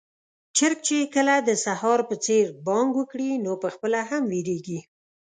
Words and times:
چرګ 0.57 0.77
چې 0.87 0.97
کله 1.15 1.35
د 1.41 1.49
سهار 1.65 1.99
په 2.09 2.15
څېر 2.25 2.45
بانګ 2.67 2.91
وکړي، 2.97 3.31
نو 3.43 3.51
پخپله 3.63 3.99
هم 4.09 4.23
وېريږي. 4.31 4.79